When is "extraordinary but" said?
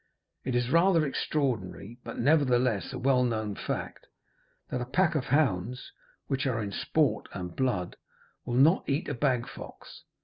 1.05-2.17